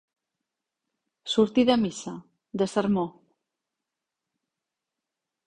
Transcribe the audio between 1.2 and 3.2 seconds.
Sortir de missa, de sermó.